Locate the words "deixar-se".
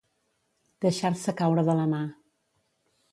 0.85-1.35